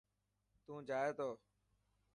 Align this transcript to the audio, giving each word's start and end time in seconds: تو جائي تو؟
تو 0.65 0.73
جائي 0.89 1.11
تو؟ 1.17 1.29